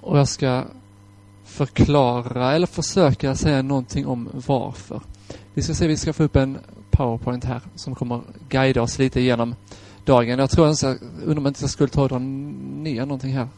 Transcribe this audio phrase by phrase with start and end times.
[0.00, 0.64] Och jag ska
[1.44, 5.00] förklara eller försöka säga någonting om varför.
[5.54, 6.58] Vi ska se, vi ska få upp en
[6.90, 9.54] powerpoint här som kommer guida oss lite genom
[10.04, 10.38] dagen.
[10.38, 13.48] Jag tror jag undrar om jag inte skulle ta och dra ner någonting här.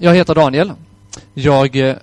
[0.00, 0.72] Jag heter Daniel.
[1.34, 1.96] Jag eh,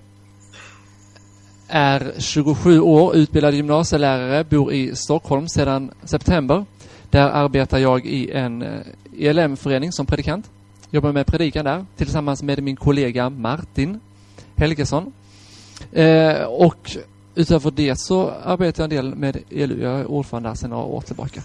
[1.67, 6.65] är 27 år, utbildad gymnasielärare, bor i Stockholm sedan september.
[7.13, 8.81] Där arbetar jag i en eh,
[9.19, 10.49] ELM-förening som predikant.
[10.89, 13.99] Jobbar med predikan där tillsammans med min kollega Martin
[14.55, 15.13] Helgesson.
[15.91, 16.97] Eh, och
[17.35, 19.81] utöver det så arbetar jag en del med ELU.
[19.81, 21.41] Jag är ordförande där sedan några år tillbaka.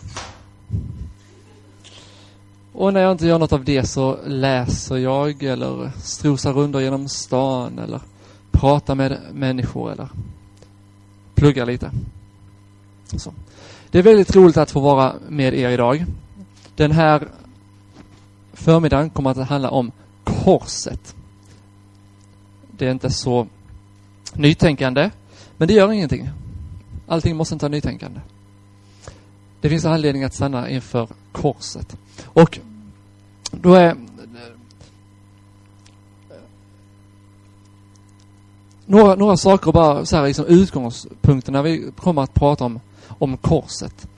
[2.73, 7.09] Och när jag inte gör något av det så läser jag eller strosar runt genom
[7.09, 8.01] stan eller
[8.51, 10.09] pratar med människor eller
[11.35, 11.91] pluggar lite.
[13.17, 13.33] Så.
[13.91, 16.05] Det är väldigt roligt att få vara med er idag.
[16.77, 17.29] Den här
[18.53, 19.93] förmiddagen kommer att handla om
[20.25, 21.15] korset.
[22.71, 23.47] Det är inte så
[24.33, 25.11] nytänkande,
[25.57, 26.31] men det gör ingenting.
[27.07, 28.21] Allting måste inte vara nytänkande.
[29.61, 31.97] Det finns anledning att stanna inför korset.
[32.25, 32.59] Och
[33.51, 33.97] då är
[38.87, 43.37] några, några saker bara så här liksom utgångspunkter när vi kommer att prata om, om
[43.37, 44.09] korset.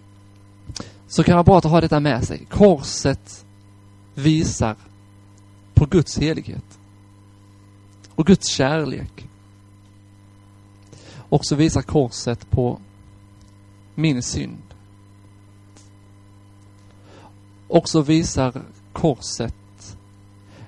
[1.09, 2.47] Så kan man bara ha detta med sig.
[2.51, 3.45] Korset
[4.15, 4.77] visar
[5.75, 6.79] på Guds helighet.
[8.15, 9.29] Och Guds kärlek.
[11.13, 12.81] Och så visar korset på
[13.95, 14.63] min synd.
[17.69, 19.97] Och så visar korset,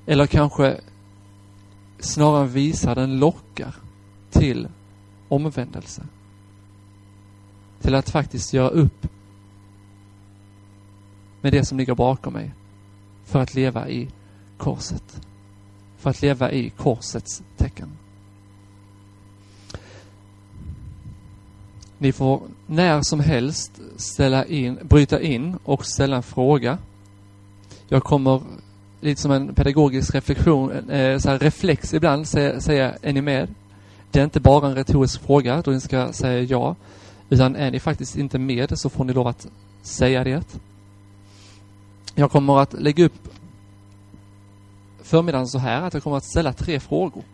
[0.06, 0.81] eller kanske
[1.98, 3.75] snarare visar den lockar
[4.31, 4.69] till
[5.28, 6.03] omvändelse.
[7.83, 9.06] Till att faktiskt göra upp
[11.41, 12.55] med det som ligger bakom mig
[13.25, 14.08] för att leva i
[14.56, 15.20] korset.
[15.98, 17.88] För att leva i korsets tecken.
[21.98, 26.78] Ni får när som helst ställa in, bryta in och ställa en fråga.
[27.88, 28.42] Jag kommer
[29.00, 33.54] lite som en pedagogisk reflektion, eh, så här reflex ibland säga, säga, är ni med?
[34.10, 36.76] Det är inte bara en retorisk fråga då ni ska säga ja.
[37.32, 39.47] Utan är ni faktiskt inte med så får ni lov att
[39.82, 40.59] säga det.
[42.15, 43.28] Jag kommer att lägga upp
[45.03, 47.25] förmiddagen så här att jag kommer att ställa tre frågor.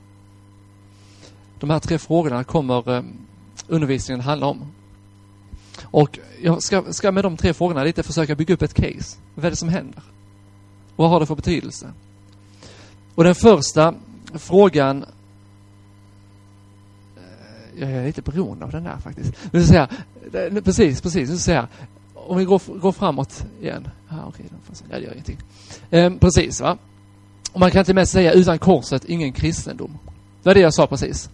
[1.58, 3.02] De här tre frågorna kommer eh,
[3.66, 4.72] undervisningen handla om.
[5.82, 9.18] Och jag ska, ska med de tre frågorna lite försöka bygga upp ett case.
[9.34, 10.02] Vad är det som händer?
[10.96, 11.92] Vad har det för betydelse?
[13.14, 13.94] Och den första
[14.34, 15.04] frågan
[17.80, 19.34] jag är lite beroende av den där faktiskt.
[19.52, 19.88] Nu ska jag
[20.64, 21.66] precis, precis, nu ska jag
[22.28, 23.88] om vi går, går framåt igen.
[24.08, 24.46] Ah, okay,
[24.90, 25.38] ja, det gör ingenting.
[25.90, 26.78] Ehm, precis, va?
[27.52, 29.98] Och man kan till och med säga utan korset, ingen kristendom.
[30.42, 31.30] Det var det jag sa precis.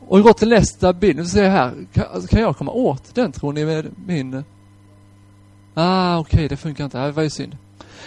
[0.00, 1.16] Och vi går till nästa bild.
[1.16, 1.74] Nu ser jag här.
[1.92, 4.44] Kan, alltså, kan jag komma åt den tror ni med min...
[5.74, 6.98] Ah, okej, okay, det funkar inte.
[6.98, 7.56] Det var ju synd.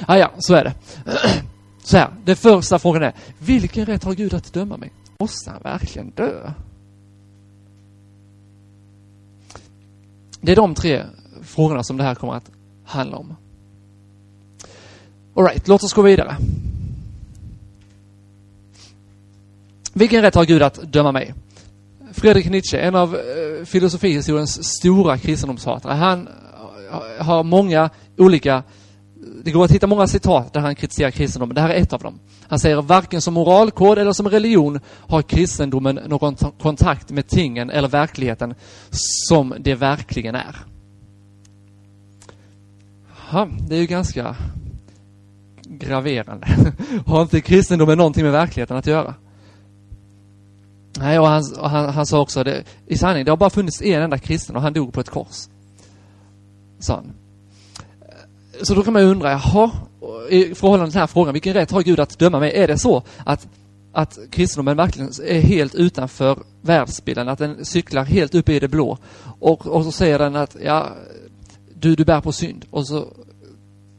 [0.06, 0.74] Ah, ja, så är det.
[1.84, 4.92] Så här, den första frågan är, vilken rätt har Gud att döma mig?
[5.20, 6.52] Måste han verkligen dö?
[10.42, 11.04] Det är de tre
[11.44, 12.52] frågorna som det här kommer att
[12.86, 13.36] handla om.
[15.36, 16.36] Alright, låt oss gå vidare.
[19.94, 21.34] Vilken rätt har Gud att döma mig?
[22.12, 26.30] Fredrik Nietzsche, en av eh, filosofihistoriens stora kristendomshatare, han
[27.20, 28.64] har många olika
[29.44, 31.56] det går att hitta många citat där han kritiserar kristendomen.
[31.56, 32.20] Det här är ett av dem.
[32.48, 37.88] Han säger varken som moralkod eller som religion har kristendomen någon kontakt med tingen eller
[37.88, 38.56] verkligheten
[39.30, 40.56] som det verkligen är.
[43.32, 44.36] Ja, det är ju ganska
[45.62, 46.48] graverande.
[47.06, 49.14] Har inte kristendomen någonting med verkligheten att göra?
[50.98, 53.82] Nej, och han, och han, han sa också det, i sanning, det har bara funnits
[53.82, 55.48] en enda kristen och han dog på ett kors.
[56.80, 57.14] Sa han.
[58.62, 59.72] Så då kan man ju undra, jaha,
[60.30, 62.54] i förhållande till den här frågan, vilken rätt har Gud att döma mig?
[62.56, 63.48] Är det så att,
[63.94, 68.98] att kristendomen verkligen är helt utanför världsbilden, att den cyklar helt upp i det blå?
[69.40, 70.88] Och, och så säger den att, ja,
[71.76, 72.66] du, du bär på synd.
[72.70, 73.08] Och så,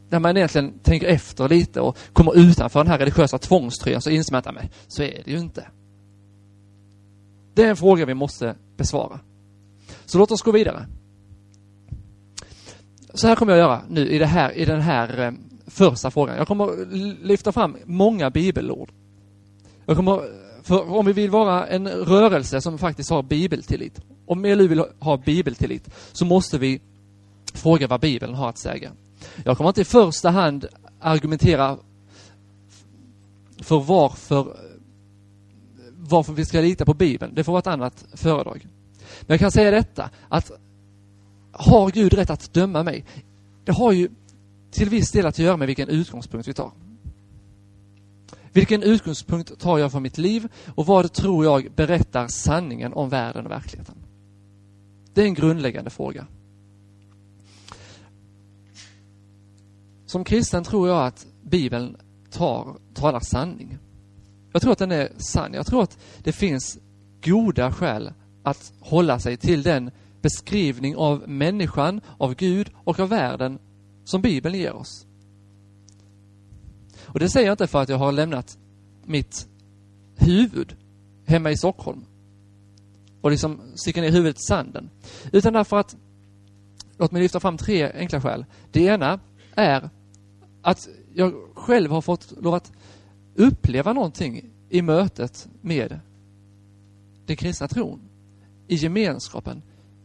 [0.09, 4.33] när man egentligen tänker efter lite och kommer utanför den här religiösa tvångströjan så inser
[4.33, 5.67] man att, så är det ju inte.
[7.53, 9.19] Det är en fråga vi måste besvara.
[10.05, 10.85] Så låt oss gå vidare.
[13.13, 15.31] Så här kommer jag göra nu i, det här, i den här eh,
[15.67, 16.37] första frågan.
[16.37, 16.85] Jag kommer
[17.23, 18.91] lyfta fram många bibelord.
[19.85, 20.21] Jag kommer,
[20.63, 25.17] för om vi vill vara en rörelse som faktiskt har bibeltillit, om ELU vill ha
[25.17, 26.81] bibeltillit, så måste vi
[27.53, 28.91] fråga vad Bibeln har att säga.
[29.45, 30.65] Jag kommer inte i första hand
[30.99, 31.77] argumentera
[33.61, 34.55] för varför,
[35.97, 37.35] varför vi ska lita på Bibeln.
[37.35, 38.67] Det får vara ett annat föredrag.
[39.21, 40.51] Men jag kan säga detta, att
[41.51, 43.05] har Gud rätt att döma mig?
[43.63, 44.09] Det har ju
[44.71, 46.71] till viss del att göra med vilken utgångspunkt vi tar.
[48.53, 53.45] Vilken utgångspunkt tar jag för mitt liv och vad tror jag berättar sanningen om världen
[53.45, 53.95] och verkligheten?
[55.13, 56.27] Det är en grundläggande fråga.
[60.05, 61.97] Som kristen tror jag att Bibeln
[62.31, 63.77] tar, talar sanning.
[64.53, 65.53] Jag tror att den är sann.
[65.53, 66.77] Jag tror att det finns
[67.23, 68.13] goda skäl
[68.43, 73.59] att hålla sig till den beskrivning av människan, av Gud och av världen
[74.03, 75.05] som Bibeln ger oss.
[77.05, 78.57] Och det säger jag inte för att jag har lämnat
[79.05, 79.47] mitt
[80.15, 80.75] huvud
[81.25, 82.05] hemma i Stockholm
[83.21, 84.89] och liksom sticker ner huvudet i sanden.
[85.31, 85.95] Utan därför att,
[86.97, 88.45] låt mig lyfta fram tre enkla skäl.
[88.71, 89.19] Det ena
[89.55, 89.89] är
[90.61, 92.71] att jag själv har fått lov att
[93.35, 95.99] uppleva någonting i mötet med
[97.25, 98.01] den kristna tron.
[98.67, 99.61] I gemenskapen,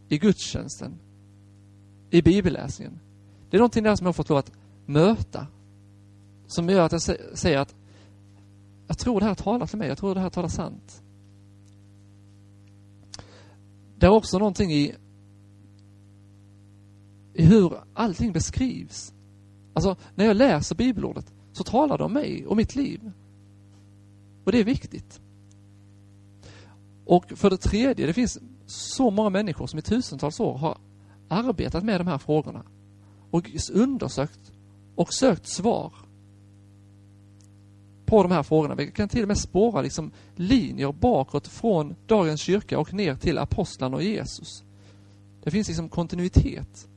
[0.08, 0.98] i gudstjänsten,
[2.10, 3.00] i bibelläsningen.
[3.50, 4.52] Det är någonting där som jag har fått lov att
[4.86, 5.46] möta.
[6.46, 7.02] Som gör att jag
[7.38, 7.74] säger att
[8.86, 11.02] jag tror det här talar till mig, jag tror det här talar sant.
[13.98, 14.94] Det är också någonting i,
[17.34, 19.12] i hur allting beskrivs.
[19.74, 23.12] Alltså, när jag läser bibelordet så talar det om mig och mitt liv.
[24.44, 25.20] Och det är viktigt.
[27.04, 30.78] Och för det tredje, det finns så många människor som i tusentals år har
[31.28, 32.62] arbetat med de här frågorna
[33.30, 34.52] och undersökt
[34.94, 35.92] och sökt svar
[38.06, 38.74] på de här frågorna.
[38.74, 43.38] Vi kan till och med spåra liksom linjer bakåt från dagens kyrka och ner till
[43.38, 44.62] apostlarna och Jesus.
[45.42, 46.88] Det finns liksom kontinuitet.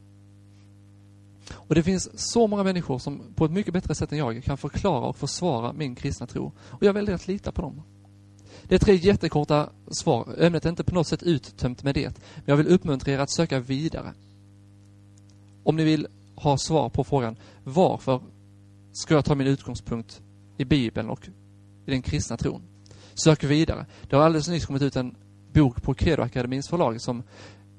[1.52, 4.58] Och det finns så många människor som på ett mycket bättre sätt än jag kan
[4.58, 6.52] förklara och försvara min kristna tro.
[6.60, 7.82] Och jag väljer att lita på dem.
[8.70, 10.36] Det är tre jättekorta svar.
[10.38, 12.18] Ämnet är inte på något sätt uttömt med det.
[12.36, 14.14] Men jag vill uppmuntra er att söka vidare.
[15.64, 18.22] Om ni vill ha svar på frågan varför
[18.94, 20.22] ska jag ta min utgångspunkt
[20.58, 21.28] i Bibeln och
[21.86, 22.62] i den kristna tron?
[23.14, 23.86] Sök vidare.
[24.10, 25.16] Det har alldeles nyss kommit ut en
[25.54, 27.24] bok på Credo Akademins förlag som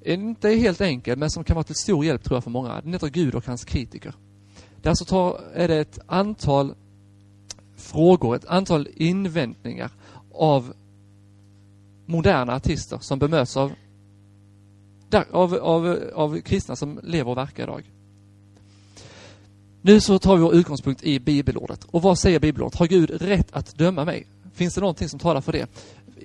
[0.05, 2.81] inte är helt enkel, men som kan vara till stor hjälp tror jag för många.
[2.81, 4.15] Den heter Gud och hans kritiker.
[4.83, 6.75] Där så tar, är det ett antal
[7.77, 9.91] frågor, ett antal invändningar
[10.33, 10.73] av
[12.11, 13.73] moderna artister som bemöts av,
[15.31, 17.91] av, av, av kristna som lever och verkar idag.
[19.83, 21.85] Nu så tar vi vår utgångspunkt i bibelordet.
[21.85, 22.79] Och vad säger bibelordet?
[22.79, 24.27] Har Gud rätt att döma mig?
[24.55, 25.67] Finns det någonting som talar för det?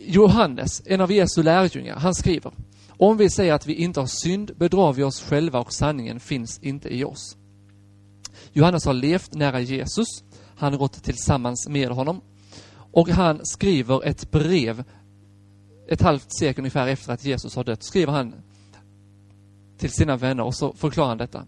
[0.07, 2.51] Johannes, en av Jesu lärjungar, han skriver
[2.97, 6.59] om vi säger att vi inte har synd bedrar vi oss själva och sanningen finns
[6.59, 7.37] inte i oss.
[8.53, 10.07] Johannes har levt nära Jesus.
[10.57, 12.21] Han har gått tillsammans med honom.
[12.91, 14.83] Och han skriver ett brev
[15.87, 18.33] ett halvt sekel ungefär efter att Jesus har dött, skriver han
[19.77, 21.45] till sina vänner och så förklarar han detta.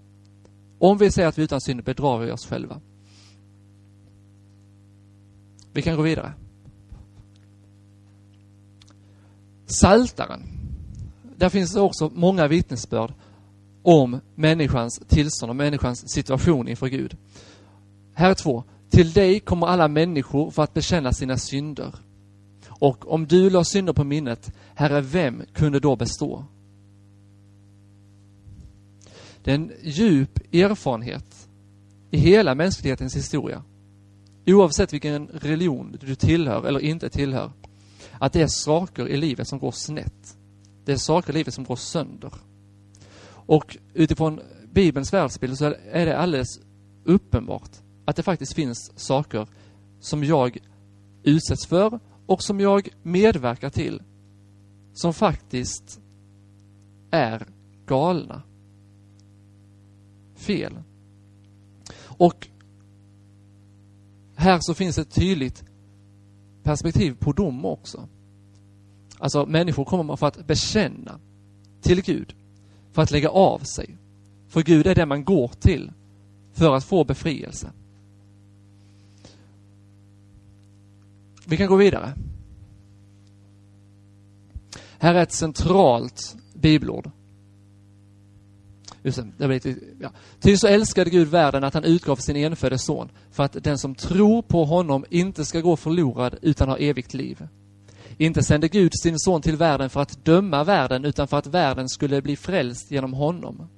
[0.79, 2.81] Om vi säger att vi utan synd bedrar vi oss själva.
[5.73, 6.33] Vi kan gå vidare.
[9.65, 10.43] Saltaren
[11.37, 13.13] där finns också många vittnesbörd
[13.83, 17.17] om människans tillstånd och människans situation inför Gud.
[18.13, 18.63] Här är två.
[18.89, 21.95] Till dig kommer alla människor för att bekänna sina synder.
[22.79, 26.45] Och om du la synder på minnet, Herre, vem kunde då bestå?
[29.43, 31.49] Det är en djup erfarenhet
[32.11, 33.63] i hela mänsklighetens historia.
[34.45, 37.51] Oavsett vilken religion du tillhör eller inte tillhör.
[38.19, 40.37] Att det är saker i livet som går snett.
[40.85, 42.33] Det är saker i livet som går sönder.
[43.29, 44.39] Och utifrån
[44.71, 46.59] Bibelns världsbild så är det alldeles
[47.03, 47.71] uppenbart
[48.05, 49.47] att det faktiskt finns saker
[49.99, 50.57] som jag
[51.23, 54.01] utsätts för och som jag medverkar till
[54.93, 55.99] som faktiskt
[57.11, 57.47] är
[57.85, 58.41] galna.
[60.35, 60.79] Fel.
[62.03, 62.47] Och
[64.35, 65.63] här så finns ett tydligt
[66.63, 68.07] perspektiv på dom också.
[69.19, 71.19] Alltså människor kommer man för att bekänna
[71.81, 72.35] till Gud,
[72.91, 73.97] för att lägga av sig.
[74.47, 75.91] För Gud är det man går till
[76.53, 77.71] för att få befrielse.
[81.47, 82.13] Vi kan gå vidare.
[84.99, 87.11] Här är ett centralt bibelord.
[89.03, 90.11] Just det, ja.
[90.39, 93.95] Ty så älskade Gud världen att han utgav sin enfödde son för att den som
[93.95, 97.47] tror på honom inte ska gå förlorad utan ha evigt liv.
[98.17, 101.89] Inte sände Gud sin son till världen för att döma världen, utan för att världen
[101.89, 103.69] skulle bli frälst genom honom.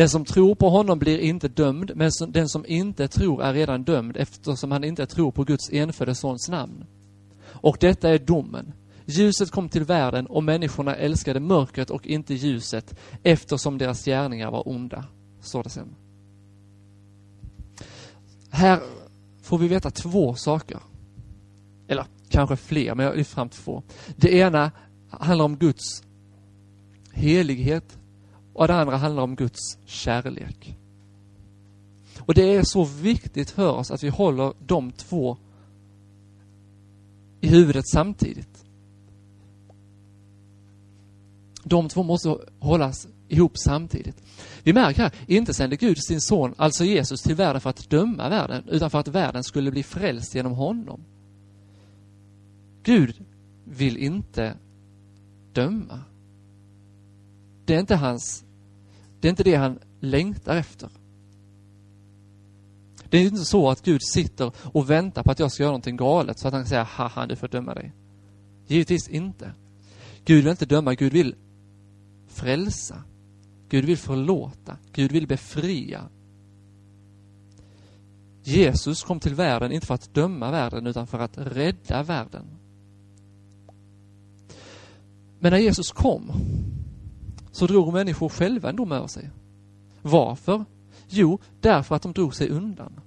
[0.00, 3.84] Den som tror på honom blir inte dömd, men den som inte tror är redan
[3.84, 6.84] dömd eftersom han inte tror på Guds enfödde sons namn.
[7.42, 8.72] Och detta är domen.
[9.04, 14.68] Ljuset kom till världen och människorna älskade mörkret och inte ljuset eftersom deras gärningar var
[14.68, 15.04] onda.
[15.40, 15.94] Står det sen.
[18.50, 18.80] Här
[19.42, 20.78] får vi veta två saker.
[21.88, 23.82] Eller kanske fler, men jag lyfter fram två.
[24.16, 24.70] Det ena
[25.10, 26.02] handlar om Guds
[27.12, 27.99] helighet
[28.52, 30.76] och det andra handlar om Guds kärlek.
[32.18, 35.36] Och det är så viktigt för oss att vi håller de två
[37.40, 38.64] i huvudet samtidigt.
[41.64, 44.22] De två måste hållas ihop samtidigt.
[44.62, 48.28] Vi märker här, inte sände Gud sin son, alltså Jesus, till världen för att döma
[48.28, 51.04] världen, utan för att världen skulle bli frälst genom honom.
[52.82, 53.14] Gud
[53.64, 54.56] vill inte
[55.52, 56.00] döma.
[57.70, 58.44] Det är inte hans,
[59.20, 60.90] det är inte det han längtar efter.
[63.08, 65.96] Det är inte så att Gud sitter och väntar på att jag ska göra någonting
[65.96, 67.92] galet så att han kan säga haha, du får döma dig.
[68.66, 69.52] Givetvis inte.
[70.24, 71.34] Gud vill inte döma, Gud vill
[72.28, 73.02] frälsa.
[73.68, 74.76] Gud vill förlåta.
[74.92, 76.08] Gud vill befria.
[78.42, 82.46] Jesus kom till världen inte för att döma världen utan för att rädda världen.
[85.38, 86.32] Men när Jesus kom
[87.52, 89.30] så drog människor själva en dom över sig.
[90.02, 90.64] Varför?
[91.08, 93.00] Jo, därför att de drog sig undan.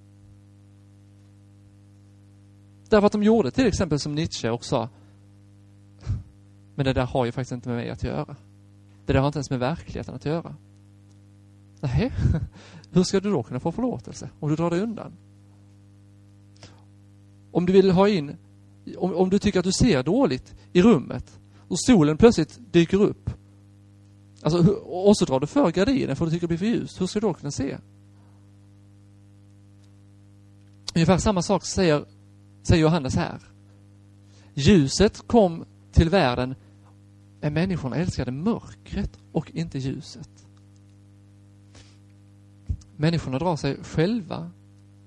[2.90, 4.90] Därför att de gjorde till exempel som Nietzsche och sa
[6.76, 8.36] Men det där har ju faktiskt inte med mig att göra.
[9.06, 10.56] Det där har inte ens med verkligheten att göra.
[11.82, 12.12] Nej,
[12.92, 15.14] hur ska du då kunna få förlåtelse om du drar dig undan?
[17.52, 18.38] Om du vill ha in,
[18.98, 23.23] om, om du tycker att du ser dåligt i rummet och solen plötsligt dyker upp
[24.44, 27.02] Alltså, och så drar du för gardinen för du tycker det blir för ljust.
[27.02, 27.78] Hur ska du då kunna se?
[30.96, 32.06] Ungefär samma sak säger,
[32.64, 33.40] säger Johannes här.
[34.54, 36.56] Ljuset kom till världen,
[37.42, 40.30] men människorna älskade mörkret och inte ljuset.
[42.98, 44.52] Människorna drar sig själva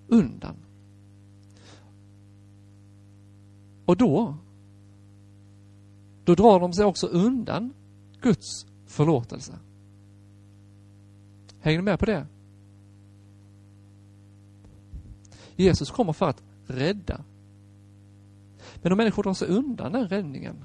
[0.08, 0.56] undan.
[3.84, 4.36] Och då,
[6.24, 7.74] då drar de sig också undan
[8.20, 8.66] Guds
[8.96, 9.52] förlåtelse.
[11.60, 12.26] Hänger ni med på det?
[15.56, 17.24] Jesus kommer för att rädda.
[18.82, 20.64] Men om människor drar sig undan den räddningen,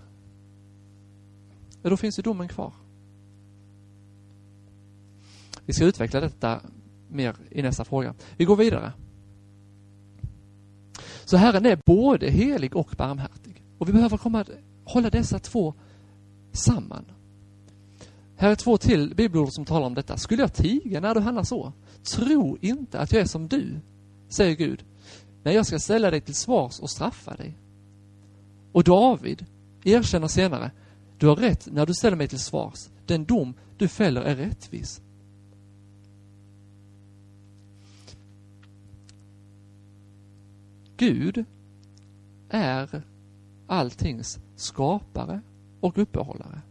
[1.82, 2.74] då finns ju domen kvar.
[5.66, 6.62] Vi ska utveckla detta
[7.10, 8.14] mer i nästa fråga.
[8.38, 8.94] Vi går vidare.
[11.26, 13.64] Så Herren är både helig och barmhärtig.
[13.78, 14.46] Och vi behöver komma
[14.86, 15.74] hålla dessa två
[16.52, 17.06] samman.
[18.42, 20.18] Här är två till bibelord som talar om detta.
[20.18, 21.74] Skulle jag tiga när du handlar så?
[22.04, 23.80] Tro inte att jag är som du,
[24.30, 24.84] säger Gud.
[25.44, 27.58] Nej, jag ska ställa dig till svars och straffa dig.
[28.72, 29.46] Och David
[29.84, 30.72] erkänner senare,
[31.18, 32.90] du har rätt när du ställer mig till svars.
[33.06, 35.02] Den dom du fäller är rättvis.
[40.98, 41.46] Gud
[42.50, 43.04] är
[43.68, 45.42] alltings skapare
[45.80, 46.62] och uppehållare.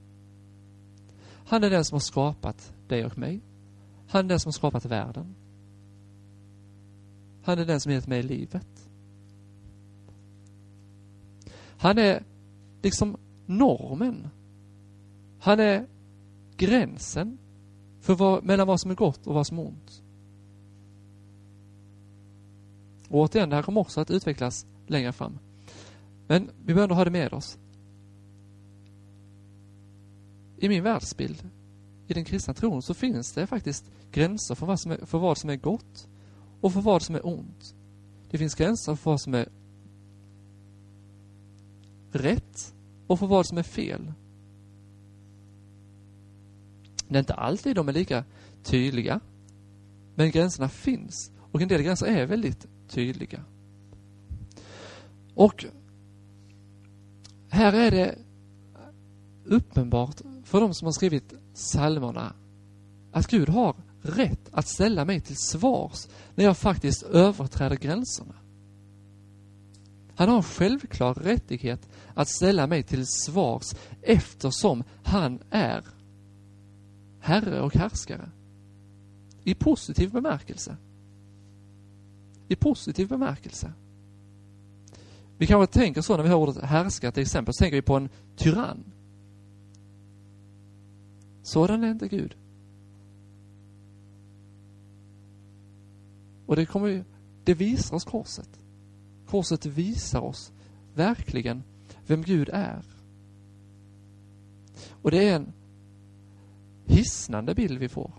[1.50, 3.40] Han är den som har skapat dig och mig.
[4.08, 5.34] Han är den som har skapat världen.
[7.42, 8.88] Han är den som gett mig livet.
[11.78, 12.22] Han är
[12.82, 13.16] liksom
[13.46, 14.28] normen.
[15.40, 15.86] Han är
[16.56, 17.38] gränsen
[18.00, 20.02] för vad, mellan vad som är gott och vad som är ont.
[23.08, 25.38] Och återigen, det här kommer också att utvecklas längre fram.
[26.26, 27.58] Men vi behöver ändå ha det med oss.
[30.60, 31.48] I min världsbild,
[32.06, 35.38] i den kristna tron, så finns det faktiskt gränser för vad som är, för vad
[35.38, 36.08] som är gott
[36.60, 37.74] och för vad som är ont.
[38.30, 39.48] Det finns gränser för vad som är
[42.12, 42.74] rätt
[43.06, 44.12] och för vad som är fel.
[47.08, 48.24] Det är inte alltid de är lika
[48.62, 49.20] tydliga,
[50.14, 53.44] men gränserna finns och en del gränser är väldigt tydliga.
[55.34, 55.64] Och
[57.48, 58.18] här är det
[59.44, 62.32] uppenbart för de som har skrivit psalmerna
[63.12, 68.34] att Gud har rätt att ställa mig till svars när jag faktiskt överträder gränserna.
[70.16, 75.84] Han har en självklar rättighet att ställa mig till svars eftersom han är
[77.20, 78.30] Herre och härskare.
[79.44, 80.76] I positiv bemärkelse.
[82.48, 83.72] I positiv bemärkelse.
[85.38, 87.96] Vi kanske tänker så när vi hör ordet härska till exempel, så tänker vi på
[87.96, 88.84] en tyrann.
[91.50, 92.36] Sådan är inte Gud.
[96.46, 97.04] Och det kommer
[97.44, 98.60] det visar oss korset.
[99.26, 100.52] Korset visar oss
[100.94, 101.62] verkligen
[102.06, 102.84] vem Gud är.
[104.90, 105.52] Och det är en
[106.86, 108.12] hisnande bild vi får.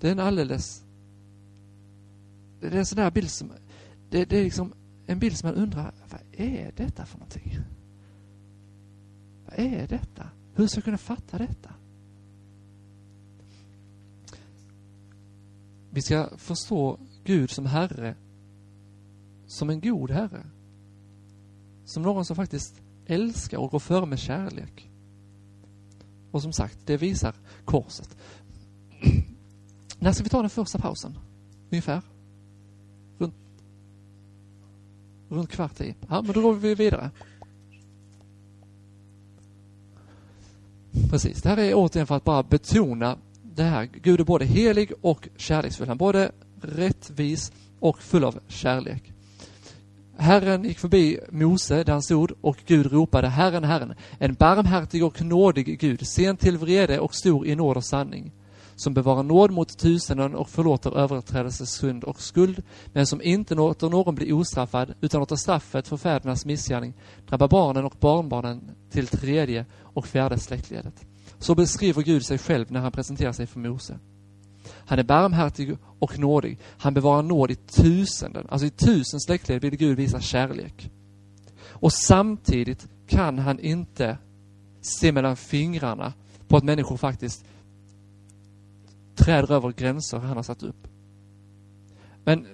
[0.00, 0.84] Det är en alldeles...
[2.60, 3.52] Det är en sån där bild som...
[4.10, 4.74] Det, det är liksom
[5.06, 7.58] en bild som man undrar, vad är detta för någonting?
[9.44, 10.30] Vad är detta?
[10.58, 11.70] Hur ska jag kunna fatta detta?
[15.90, 18.14] Vi ska förstå Gud som Herre,
[19.46, 20.46] som en god Herre.
[21.84, 24.90] Som någon som faktiskt älskar och går före med kärlek.
[26.30, 27.34] Och som sagt, det visar
[27.64, 28.16] korset.
[29.98, 31.18] När ska vi ta den första pausen?
[31.70, 32.02] Ungefär?
[33.18, 33.34] Runt,
[35.28, 35.94] runt kvart i.
[36.08, 37.10] Ja, men då går vi vidare.
[41.10, 43.88] Precis, det här är återigen för att bara betona det här.
[44.02, 45.88] Gud är både helig och kärleksfull.
[45.88, 49.12] Han är både rättvis och full av kärlek.
[50.16, 55.22] Herren gick förbi Mose där han stod och Gud ropade Herren, Herren, en barmhärtig och
[55.22, 58.32] nådig Gud, sen till vrede och stor i nåd och sanning,
[58.78, 63.88] som bevarar nåd mot tusenden och förlåter överträdelses synd och skuld, men som inte låter
[63.88, 66.94] någon bli ostraffad, utan låter straffet för fädernas missgärning
[67.28, 71.06] drabba barnen och barnbarnen till tredje och fjärde släktledet.
[71.38, 73.98] Så beskriver Gud sig själv när han presenterar sig för Mose.
[74.74, 76.58] Han är barmhärtig och nådig.
[76.78, 80.90] Han bevarar nåd i tusenden, alltså i tusen släktled vill Gud visa kärlek.
[81.68, 84.18] Och samtidigt kan han inte
[84.80, 86.12] se mellan fingrarna
[86.48, 87.44] på att människor faktiskt
[89.18, 90.88] träder över gränser han har satt upp.
[92.24, 92.46] Men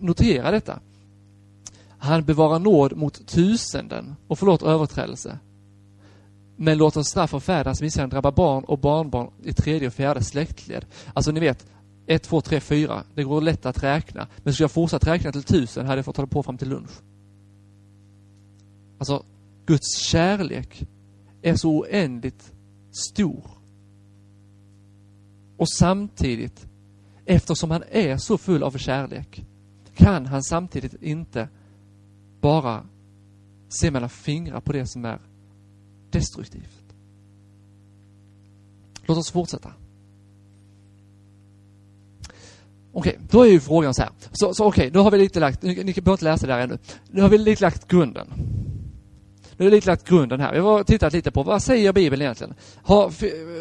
[0.00, 0.80] notera detta.
[1.98, 5.38] Han bevarar nåd mot tusenden och förlåter överträdelse
[6.56, 10.86] men låter straff och fäderns missgärning drabba barn och barnbarn i tredje och fjärde släktled.
[11.14, 11.66] Alltså ni vet,
[12.06, 13.04] 1, 2, 3, 4.
[13.14, 14.28] Det går lätt att räkna.
[14.36, 16.90] Men skulle jag fortsatt räkna till tusen hade jag fått hålla på fram till lunch.
[18.98, 19.24] Alltså,
[19.66, 20.82] Guds kärlek
[21.42, 22.52] är så oändligt
[22.92, 23.50] stor.
[25.56, 26.66] Och samtidigt,
[27.24, 29.44] eftersom han är så full av kärlek,
[29.94, 31.48] kan han samtidigt inte
[32.40, 32.86] bara
[33.68, 35.18] se mellan fingrar på det som är
[36.10, 36.84] destruktivt.
[39.06, 39.72] Låt oss fortsätta.
[42.92, 44.10] Okej, okay, då är ju frågan så här.
[44.32, 46.52] Så, så okej, okay, nu har vi lite lagt, ni, ni behöver inte läsa det
[46.52, 46.78] här ännu.
[47.10, 48.26] Nu har vi lite lagt grunden.
[49.56, 50.52] Nu har jag lite lagt grunden här.
[50.52, 52.54] Vi har tittat lite på vad säger Bibeln egentligen?
[52.82, 53.12] Har,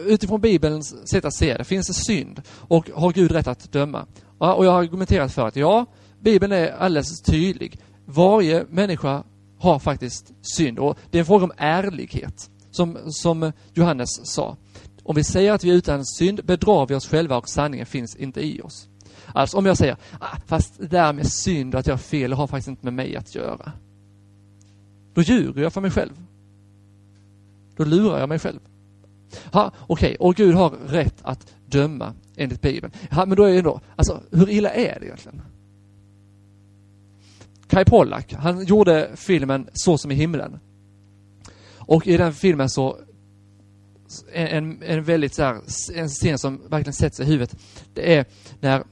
[0.05, 2.41] utifrån Bibelns sätt att se det, finns det synd?
[2.59, 4.05] Och har Gud rätt att döma?
[4.39, 5.85] Ja, och jag har argumenterat för att ja,
[6.21, 7.79] Bibeln är alldeles tydlig.
[8.05, 9.23] Varje människa
[9.59, 10.79] har faktiskt synd.
[10.79, 12.49] Och det är en fråga om ärlighet.
[12.71, 14.57] Som, som Johannes sa.
[15.03, 18.15] Om vi säger att vi är utan synd bedrar vi oss själva och sanningen finns
[18.15, 18.87] inte i oss.
[19.33, 22.33] Alltså om jag säger, ah, fast det där med synd och att jag har fel,
[22.33, 23.71] har faktiskt inte med mig att göra.
[25.13, 26.13] Då ljuger jag för mig själv.
[27.75, 28.59] Då lurar jag mig själv.
[29.51, 30.15] Okej, okay.
[30.19, 32.93] och Gud har rätt att döma enligt Bibeln.
[33.11, 35.41] Ha, men då är det ändå, alltså hur illa är det egentligen?
[37.67, 40.59] Kai Pollak, han gjorde filmen Så som i himlen.
[41.77, 42.97] Och i den filmen så
[44.33, 45.61] en, en väldigt så här,
[45.93, 47.55] en scen som verkligen sätter sig i huvudet.
[47.93, 48.25] Det är
[48.59, 48.83] när,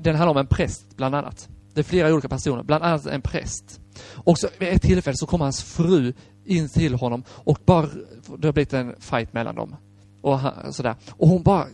[0.00, 1.48] den handlar om en präst bland annat.
[1.74, 3.80] Det är flera olika personer, bland annat en präst.
[4.02, 6.12] Och så vid ett tillfälle så kommer hans fru
[6.44, 7.88] in till honom och bara,
[8.38, 9.76] det har blivit en fight mellan dem.
[10.22, 10.94] Och han, sådär.
[11.10, 11.66] Och hon bara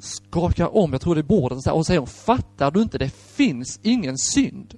[0.00, 3.14] skakar om, jag tror det är bordet och, och säger hon, fattar du inte, det
[3.14, 4.74] finns ingen synd.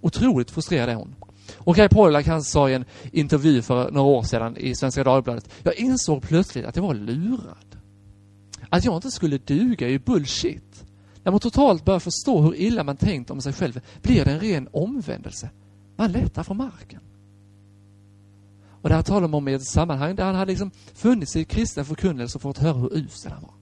[0.00, 1.14] Otroligt frustrerad är hon.
[1.56, 5.50] Och Kai Pollak han sa i en intervju för några år sedan i Svenska Dagbladet,
[5.62, 7.76] jag insåg plötsligt att jag var lurad.
[8.70, 10.67] Att jag inte skulle duga är ju bullshit.
[11.22, 14.40] När man totalt börjar förstå hur illa man tänkt om sig själv blir det en
[14.40, 15.50] ren omvändelse.
[15.96, 17.00] Man lättar från marken.
[18.82, 21.44] Och det här talar man om i ett sammanhang där han hade liksom funnits i
[21.44, 23.54] kristen förkunnelse och fått höra hur usel han var.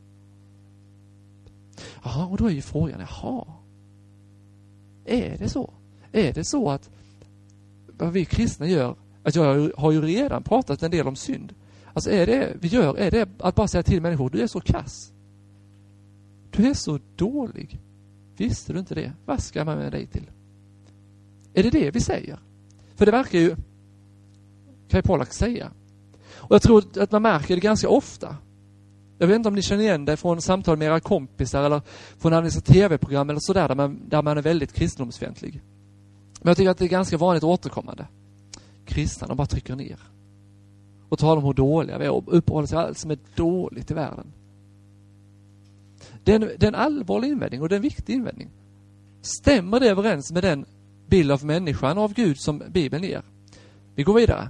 [2.05, 3.45] Jaha, och då är ju frågan, jaha.
[5.05, 5.73] Är det så?
[6.12, 6.90] Är det så att
[7.87, 11.55] vad vi kristna gör, att jag har ju redan pratat en del om synd.
[11.92, 14.61] Alltså är det vi gör, är det att bara säga till människor, du är så
[14.61, 15.12] kass.
[16.57, 17.81] Du är så dålig.
[18.37, 19.12] Visste du inte det?
[19.25, 20.31] Vad ska man med dig till?
[21.55, 22.38] Är det det vi säger?
[22.95, 23.57] För det verkar ju
[24.88, 25.71] Kaj Pollak säga.
[26.37, 28.37] Och jag tror att man märker det ganska ofta.
[29.19, 31.83] Jag vet inte om ni känner igen det från samtal med era kompisar eller
[32.19, 35.62] från andra tv-program eller sådär där man, där man är väldigt kristendomsfientlig.
[36.40, 38.07] Men jag tycker att det är ganska vanligt återkommande.
[38.85, 39.99] Kristna, de bara trycker ner.
[41.09, 43.95] Och talar om hur dåliga vi är och uppehåller sig allt som är dåligt i
[43.95, 44.33] världen.
[46.27, 48.51] Det är, en, det är en allvarlig invändning och det är en viktig invändning.
[49.23, 50.67] Stämmer det överens med den
[51.09, 53.23] bild av människan och av Gud som Bibeln ger?
[53.95, 54.49] Vi går vidare.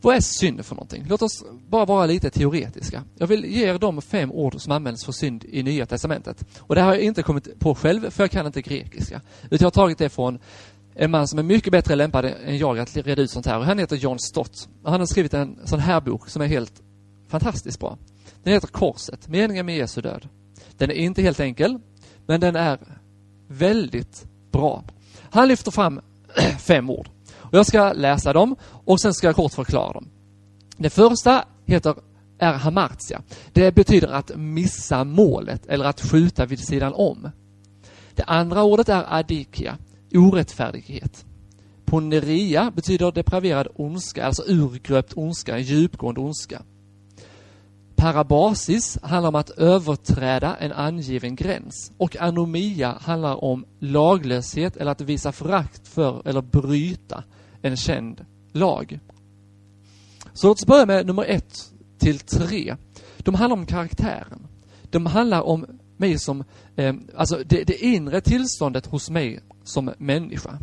[0.00, 1.04] Vad är synd för någonting?
[1.08, 3.04] Låt oss bara vara lite teoretiska.
[3.16, 6.44] Jag vill ge er de fem ord som används för synd i Nya Testamentet.
[6.60, 9.20] Och det här har jag inte kommit på själv, för jag kan inte grekiska.
[9.42, 10.38] Utan jag har tagit det från
[10.94, 13.58] en man som är mycket bättre lämpad än jag att reda ut sånt här.
[13.58, 14.68] Och han heter John Stott.
[14.82, 16.82] Och han har skrivit en sån här bok som är helt
[17.28, 17.98] fantastiskt bra.
[18.42, 20.28] Den heter Korset, meningen med Jesu död.
[20.76, 21.78] Den är inte helt enkel,
[22.26, 22.78] men den är
[23.48, 24.84] väldigt bra.
[25.30, 26.00] Han lyfter fram
[26.58, 27.08] fem ord.
[27.32, 30.08] Och jag ska läsa dem och sen ska jag kort förklara dem.
[30.76, 31.94] Det första heter
[32.38, 33.22] är hamartia.
[33.52, 37.30] Det betyder att missa målet eller att skjuta vid sidan om.
[38.14, 39.76] Det andra ordet är adikia,
[40.14, 41.24] orättfärdighet.
[41.84, 46.62] Poneria betyder depraverad ondska, alltså urgröpt ondska, djupgående ondska.
[47.98, 55.00] Parabasis handlar om att överträda en angiven gräns och anomia handlar om laglöshet eller att
[55.00, 57.24] visa förakt för eller bryta
[57.62, 59.00] en känd lag.
[60.32, 62.76] Så låt oss börja med nummer ett till tre.
[63.18, 64.46] De handlar om karaktären.
[64.90, 66.44] De handlar om mig som,
[66.76, 70.58] eh, alltså det, det inre tillståndet hos mig som människa.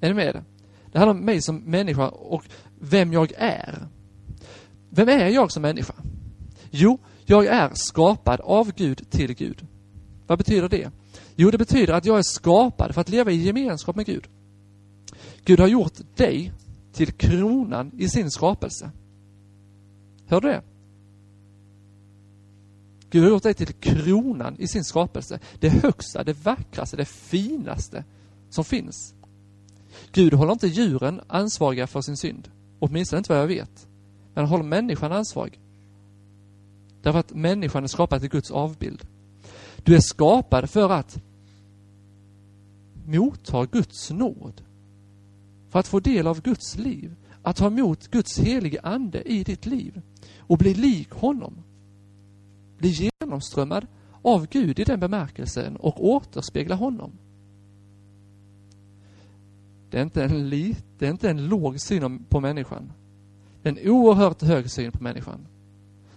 [0.00, 0.44] Är ni med?
[0.92, 2.44] Det handlar om mig som människa och
[2.80, 3.88] vem jag är.
[4.96, 5.94] Vem är jag som människa?
[6.70, 9.66] Jo, jag är skapad av Gud till Gud.
[10.26, 10.90] Vad betyder det?
[11.34, 14.24] Jo, det betyder att jag är skapad för att leva i gemenskap med Gud.
[15.44, 16.52] Gud har gjort dig
[16.92, 18.90] till kronan i sin skapelse.
[20.26, 20.62] Hör du det?
[23.10, 25.40] Gud har gjort dig till kronan i sin skapelse.
[25.60, 28.04] Det högsta, det vackraste, det finaste
[28.50, 29.14] som finns.
[30.12, 32.48] Gud håller inte djuren ansvariga för sin synd.
[32.78, 33.86] Åtminstone inte vad jag vet.
[34.36, 35.60] Men han håller människan ansvarig.
[37.02, 39.06] Därför att människan är skapad till Guds avbild.
[39.76, 41.22] Du är skapad för att
[43.06, 44.62] motta Guds nåd.
[45.68, 47.16] För att få del av Guds liv.
[47.42, 50.02] Att ta emot Guds helige Ande i ditt liv.
[50.38, 51.62] Och bli lik honom.
[52.78, 53.86] Bli genomströmmad
[54.22, 57.12] av Gud i den bemärkelsen och återspegla honom.
[59.90, 62.92] Det är inte en, lit, det är inte en låg syn på människan.
[63.66, 65.46] Det är en oerhört hög syn på människan.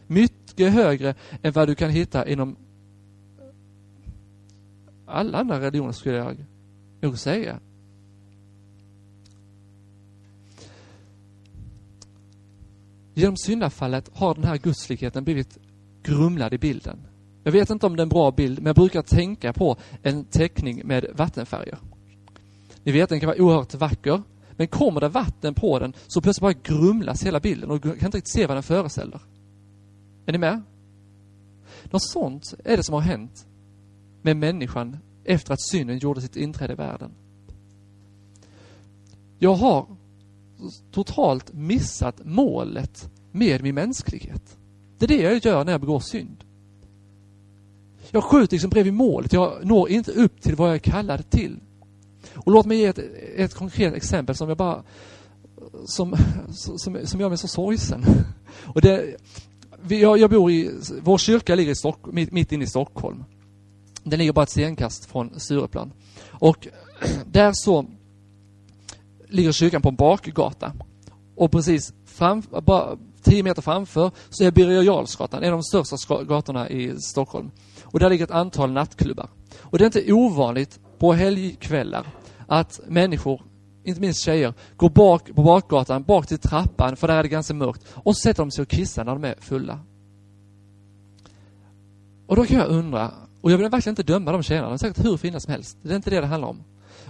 [0.08, 2.56] Mycket högre än vad du kan hitta inom
[5.06, 6.46] alla andra religioner skulle jag
[7.02, 7.60] nog säga.
[13.14, 15.58] Genom syndafallet har den här gudslikheten blivit
[16.04, 16.98] grumlad i bilden.
[17.44, 20.26] Jag vet inte om det är en bra bild, men jag brukar tänka på en
[20.26, 21.78] teckning med vattenfärger.
[22.84, 24.22] Ni vet, den kan vara oerhört vacker,
[24.60, 28.06] men kommer det vatten på den så plötsligt bara grumlas hela bilden och du kan
[28.06, 29.22] inte riktigt se vad den föreställer.
[30.26, 30.62] Är ni med?
[31.84, 33.46] Något sånt är det som har hänt
[34.22, 37.12] med människan efter att synden gjorde sitt inträde i världen.
[39.38, 39.88] Jag har
[40.92, 44.58] totalt missat målet med min mänsklighet.
[44.98, 46.44] Det är det jag gör när jag begår synd.
[48.12, 49.34] Jag skjuter liksom bredvid målet.
[49.34, 51.60] Jag når inte upp till vad jag är kallad till.
[52.36, 53.00] Och låt mig ge ett,
[53.36, 54.84] ett konkret exempel som jag bara
[55.86, 56.16] som,
[56.78, 58.06] som, som gör mig så sorgsen.
[58.66, 59.16] Och det,
[59.88, 63.24] jag, jag bor i, vår kyrka ligger i Stock, mitt, mitt inne i Stockholm.
[64.04, 65.94] Den ligger bara ett stenkast från Stureplan.
[66.30, 66.68] Och
[67.26, 67.86] där så
[69.28, 70.74] ligger kyrkan på en bakgata.
[71.36, 76.24] Och precis fram, bara tio meter framför så är Birger Jarlsgatan, en av de största
[76.24, 77.52] gatorna i Stockholm.
[77.84, 79.30] Och där ligger ett antal nattklubbar.
[79.60, 82.06] Och det är inte ovanligt på helgkvällar
[82.50, 83.42] att människor,
[83.84, 87.54] inte minst tjejer, går bak på bakgatan, bak till trappan, för där är det ganska
[87.54, 89.80] mörkt, och så sätter de sig och kissar när de är fulla.
[92.28, 94.78] Och då kan jag undra, och jag vill verkligen inte döma de tjejerna, de är
[94.78, 95.78] säkert hur fina som helst.
[95.82, 96.64] Det är inte det det handlar om.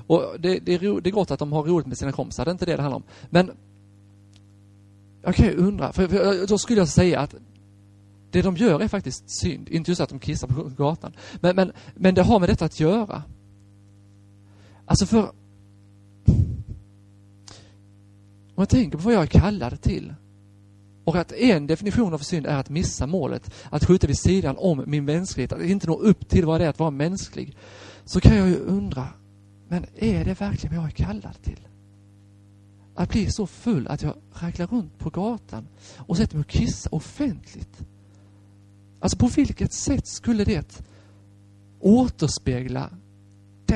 [0.07, 2.45] Och det, det, är, ro, det är gott att de har roligt med sina kompisar,
[2.45, 3.03] det är inte det det handlar om.
[3.29, 3.51] Men
[5.21, 7.35] jag kan ju undra, för, för då skulle jag säga att
[8.31, 9.69] det de gör är faktiskt synd.
[9.69, 11.13] Inte just att de kissar på gatan.
[11.41, 13.23] Men, men, men det har med detta att göra.
[14.89, 15.31] Alltså för...
[18.55, 20.13] Om jag tänker på vad jag är kallad till.
[21.03, 23.53] Och att en definition av synd är att missa målet.
[23.69, 25.51] Att skjuta vid sidan om min mänsklighet.
[25.51, 27.57] Att inte nå upp till vad det är att vara mänsklig.
[28.05, 29.07] Så kan jag ju undra,
[29.67, 31.67] men är det verkligen vad jag är kallad till?
[32.95, 36.95] Att bli så full att jag räknar runt på gatan och sätter mig och kissar
[36.95, 37.79] offentligt.
[38.99, 40.81] Alltså på vilket sätt skulle det
[41.79, 42.89] återspegla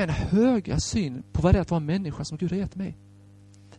[0.00, 2.96] den höga syn på vad det är att vara människa som Gud har gett mig?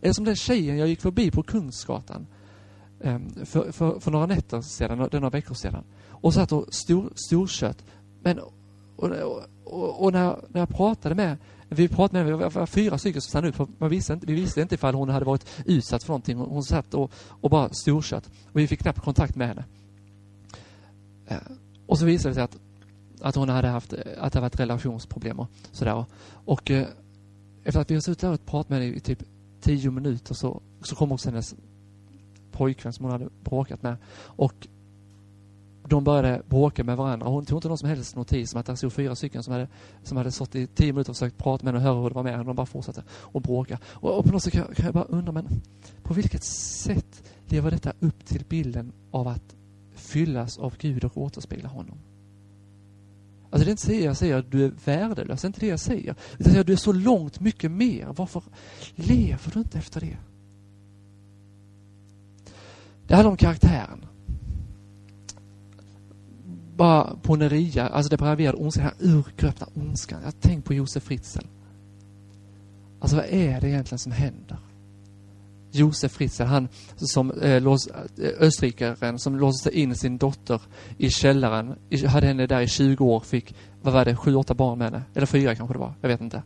[0.00, 2.26] Eller som den tjejen jag gick förbi på Kungsgatan.
[3.00, 5.84] Ehm, för, för, för några nätter sedan, några veckor sedan.
[6.10, 7.84] Och satt och stor, storkött.
[8.22, 8.38] Men,
[8.96, 9.10] och,
[9.64, 11.36] och, och, när, när jag pratade med
[11.68, 14.26] vi pratade med henne, vi var fyra stycken som stannade upp, för man visste inte,
[14.26, 16.36] vi visste inte ifall hon hade varit utsatt för någonting.
[16.36, 18.30] Hon satt och, och bara storkött.
[18.52, 19.64] Och vi fick knappt kontakt med henne.
[21.26, 21.36] Eh,
[21.86, 22.56] och så visade det sig att,
[23.26, 26.04] att hon hade haft, att det varit relationsproblem och sådär.
[26.44, 26.86] Och eh,
[27.64, 29.22] efter att vi har suttit där och pratat med henne i typ
[29.60, 31.54] tio minuter så, så kom också hennes
[32.52, 33.96] pojkvän som hon hade bråkat med.
[34.18, 34.68] Och
[35.88, 37.28] de började bråka med varandra.
[37.28, 39.68] Hon tog inte någon som helst notis om att det stod fyra stycken som hade,
[40.02, 42.14] som hade stått i tio minuter och försökt prata med henne och höra hur det
[42.14, 42.44] var med henne.
[42.44, 43.02] De bara fortsatte
[43.34, 43.78] att bråka.
[43.84, 45.62] Och, och på något sätt kan jag, kan jag bara undra, men
[46.02, 49.56] på vilket sätt lever detta upp till bilden av att
[49.94, 51.98] fyllas av Gud och återspegla honom?
[53.56, 55.66] Alltså det är inte det jag säger att du är värdelös, det är inte det
[55.66, 56.10] jag säger.
[56.10, 58.06] Utan jag säger att du är så långt mycket mer.
[58.16, 58.42] Varför
[58.94, 60.16] lever du inte efter det?
[63.06, 64.06] Det handlar om karaktären
[66.76, 70.20] bara på Neria, alltså det depraverade ondskan, den här urgröpta ondskan.
[70.24, 71.46] Jag tänk på Josef Fritzl.
[73.00, 74.58] Alltså vad är det egentligen som händer?
[75.76, 80.60] Josef Fritzl, han som eh, lås, eh, österrikaren som låste in sin dotter
[80.98, 81.74] i källaren,
[82.08, 85.02] hade henne där i 20 år, fick, vad var det, sju, åtta barn med henne?
[85.14, 86.42] Eller fyra kanske det var, jag vet inte.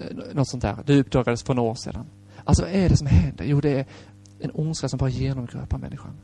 [0.00, 0.78] Eh, något sånt där.
[0.86, 2.06] Det uppdagades för några år sedan.
[2.44, 3.44] Alltså vad är det som händer?
[3.44, 3.86] Jo, det är
[4.40, 6.16] en ondska som bara genomgröpar människan.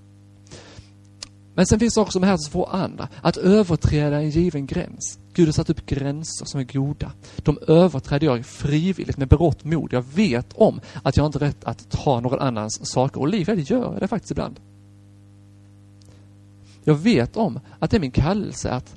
[1.54, 3.08] Men sen finns det också de här två andra.
[3.20, 5.18] Att överträda en given gräns.
[5.32, 7.12] Gud har satt upp gränser som är goda.
[7.36, 9.92] De överträder jag frivilligt med berått mod.
[9.92, 13.20] Jag vet om att jag inte har rätt att ta någon annans saker.
[13.20, 14.60] Och likväl gör jag det faktiskt ibland.
[16.84, 18.94] Jag vet om att det är min kallelse att,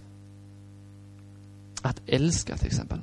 [1.82, 3.00] att älska till exempel.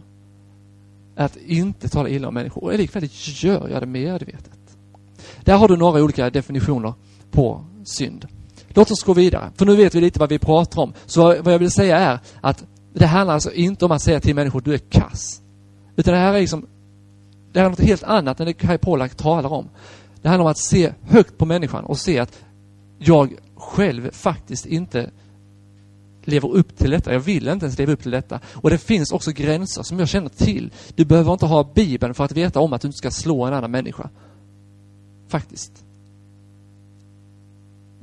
[1.17, 2.64] Att inte tala illa om människor.
[2.64, 4.77] Och likväl gör jag det medvetet.
[5.40, 6.95] Där har du några olika definitioner
[7.31, 8.27] på synd.
[8.74, 10.92] Låt oss gå vidare, för nu vet vi lite vad vi pratar om.
[11.06, 14.34] Så vad jag vill säga är att det handlar alltså inte om att säga till
[14.34, 15.40] människor du är kass.
[15.96, 16.66] Utan det här är liksom,
[17.52, 19.68] det här är något helt annat än det Kai Pollak talar om.
[20.22, 22.44] Det handlar om att se högt på människan och se att
[22.98, 25.10] jag själv faktiskt inte
[26.24, 27.12] lever upp till detta.
[27.12, 28.40] Jag vill inte ens leva upp till detta.
[28.46, 30.72] Och det finns också gränser som jag känner till.
[30.94, 33.54] Du behöver inte ha Bibeln för att veta om att du inte ska slå en
[33.54, 34.10] annan människa.
[35.28, 35.84] Faktiskt.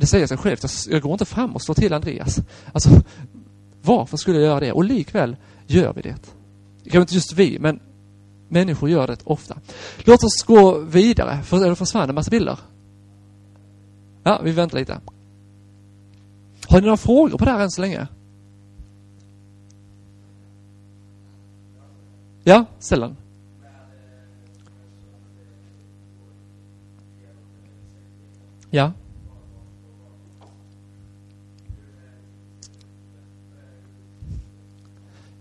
[0.01, 0.63] Det säger sig självt.
[0.63, 2.39] Alltså, jag går inte fram och slår till Andreas.
[2.71, 2.89] Alltså,
[3.81, 4.71] varför skulle jag göra det?
[4.71, 5.35] Och likväl
[5.67, 6.15] gör vi det.
[6.83, 7.79] Kanske inte just vi, men
[8.49, 9.57] människor gör det ofta.
[9.97, 11.43] Låt oss gå vidare.
[11.43, 12.59] För, det försvann en massa bilder?
[14.23, 14.99] Ja, vi väntar lite.
[16.67, 18.07] Har ni några frågor på det här än så länge?
[22.43, 23.17] Ja, ställ den.
[28.69, 28.91] Ja.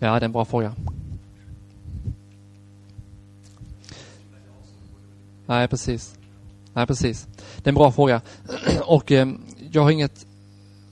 [0.02, 0.74] Ja, det är en bra fråga.
[5.46, 6.14] Nej, precis.
[6.72, 7.26] Nej, precis.
[7.56, 8.20] Det är en bra fråga.
[8.84, 9.28] Och eh,
[9.70, 10.26] jag har inget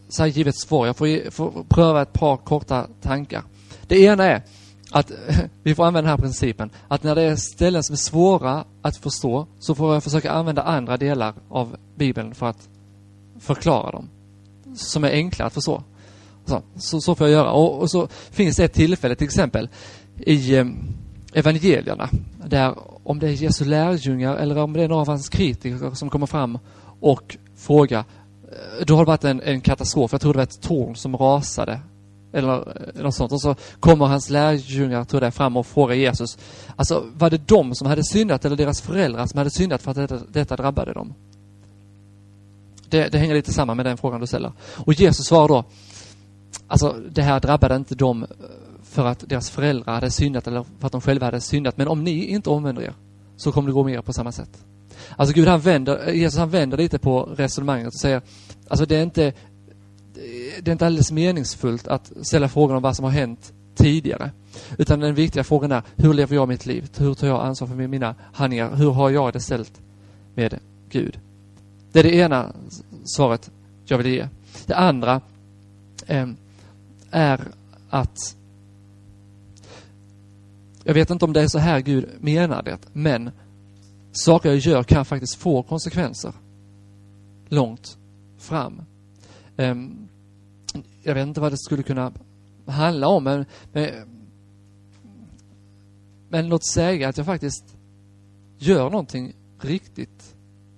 [0.08, 0.86] så här givet svar.
[0.86, 3.42] Jag får, får pröva ett par korta tankar.
[3.86, 4.42] Det ena är
[4.90, 5.12] att
[5.62, 6.70] vi får använda den här principen.
[6.88, 10.62] Att när det är ställen som är svåra att förstå så får jag försöka använda
[10.62, 12.68] andra delar av Bibeln för att
[13.40, 14.08] förklara dem.
[14.76, 15.82] Som är enkla att förstå.
[16.48, 17.50] Så, så, så får jag göra.
[17.50, 19.68] Och, och, så finns det ett tillfälle, till exempel
[20.16, 20.66] i eh,
[21.32, 22.10] evangelierna,
[22.46, 26.10] där om det är Jesu lärjungar eller om det är några av hans kritiker som
[26.10, 26.58] kommer fram
[27.00, 30.62] och frågar, eh, då har det varit en, en katastrof, jag tror det var ett
[30.62, 31.80] torn som rasade
[32.32, 33.32] eller eh, något sånt.
[33.32, 36.38] Och så kommer hans lärjungar, tror jag, fram och frågar Jesus,
[36.76, 39.96] alltså var det de som hade syndat eller deras föräldrar som hade syndat för att
[39.96, 41.14] detta, detta drabbade dem?
[42.90, 44.52] Det, det hänger lite samman med den frågan du ställer.
[44.60, 45.64] Och Jesus svarar då,
[46.66, 48.28] Alltså, det här drabbade inte dem eh,
[48.82, 51.76] för att deras föräldrar hade syndat eller för att de själva hade syndat.
[51.76, 52.92] Men om ni inte omvänder er
[53.36, 54.64] så kommer det gå mer på samma sätt.
[55.16, 58.22] Alltså Gud han vänder, eh, Jesus han vänder lite på resonemanget och säger,
[58.68, 59.32] alltså det är inte, eh,
[60.62, 64.30] det är inte alldeles meningsfullt att ställa frågan om vad som har hänt tidigare.
[64.78, 66.90] Utan den viktiga frågan är, hur lever jag mitt liv?
[66.96, 68.76] Hur tar jag ansvar för mina handlingar?
[68.76, 69.80] Hur har jag det ställt
[70.34, 70.58] med
[70.90, 71.18] Gud?
[71.92, 72.52] Det är det ena
[73.04, 73.50] svaret
[73.84, 74.28] jag vill ge.
[74.66, 75.20] Det andra,
[76.08, 76.36] Ehm,
[77.10, 77.48] är
[77.90, 78.36] att
[80.84, 83.30] jag vet inte om det är så här Gud menar det, men
[84.12, 86.32] saker jag gör kan faktiskt få konsekvenser
[87.48, 87.98] långt
[88.38, 88.82] fram.
[89.56, 90.08] Ehm,
[91.02, 92.12] jag vet inte vad det skulle kunna
[92.66, 93.90] handla om, men, men,
[96.28, 97.76] men låt säga att jag faktiskt
[98.58, 100.34] gör någonting riktigt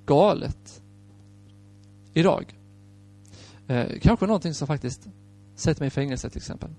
[0.06, 0.82] galet.
[2.14, 2.54] idag.
[3.68, 5.08] Eh, kanske någonting som faktiskt
[5.60, 6.70] sätter mig i fängelse till exempel.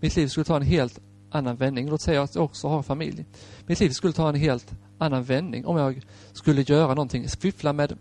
[0.00, 1.88] Mitt liv skulle ta en helt annan vändning.
[1.88, 3.24] Låt säga att jag också har familj.
[3.66, 7.98] Mitt liv skulle ta en helt annan vändning om jag skulle göra någonting, fiffla med,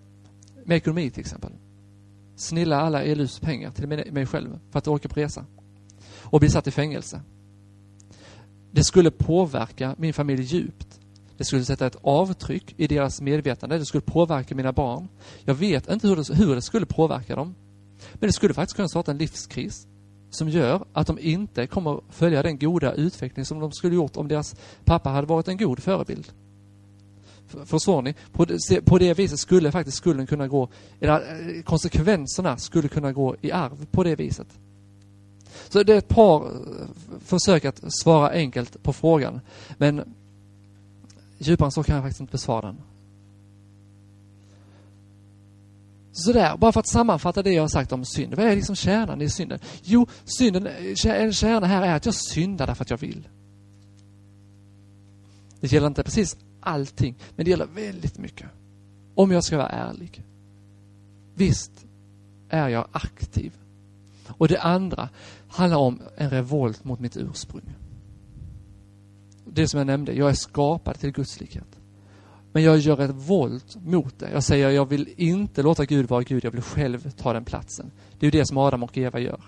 [0.65, 1.51] med ekonomi till exempel.
[2.35, 5.45] Snilla alla ELUs pengar till mig själv för att åka på resa.
[6.19, 7.21] Och bli satt i fängelse.
[8.71, 10.99] Det skulle påverka min familj djupt.
[11.37, 13.77] Det skulle sätta ett avtryck i deras medvetande.
[13.77, 15.07] Det skulle påverka mina barn.
[15.43, 17.55] Jag vet inte hur det, hur det skulle påverka dem.
[18.13, 19.87] Men det skulle faktiskt kunna starta en livskris
[20.29, 24.27] som gör att de inte kommer följa den goda utveckling som de skulle gjort om
[24.27, 26.31] deras pappa hade varit en god förebild.
[27.65, 28.15] Förstår ni?
[28.31, 33.11] På det, på det viset skulle faktiskt skulden kunna gå, eller eh, konsekvenserna skulle kunna
[33.11, 34.47] gå i arv på det viset.
[35.69, 36.51] Så det är ett par eh,
[37.25, 39.41] försök att svara enkelt på frågan.
[39.77, 40.15] Men
[41.37, 42.77] djupare än så kan jag faktiskt inte besvara den.
[46.17, 48.33] Sådär, bara för att sammanfatta det jag har sagt om synd.
[48.33, 49.59] Vad är liksom kärnan i synden?
[49.83, 50.67] Jo, synden,
[51.05, 53.27] en kärna här är att jag syndar därför att jag vill.
[55.59, 58.47] Det gäller inte precis allting, men det gäller väldigt mycket.
[59.15, 60.23] Om jag ska vara ärlig.
[61.35, 61.71] Visst
[62.49, 63.53] är jag aktiv.
[64.27, 65.09] Och det andra
[65.47, 67.73] handlar om en revolt mot mitt ursprung.
[69.45, 71.76] Det som jag nämnde, jag är skapad till Guds likhet.
[72.57, 74.31] Men jag gör ett våld mot det.
[74.31, 77.91] Jag säger jag vill inte låta Gud vara Gud, jag vill själv ta den platsen.
[78.19, 79.41] Det är ju det som Adam och Eva gör.